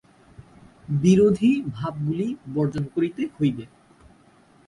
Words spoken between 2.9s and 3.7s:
করিতে হইবে।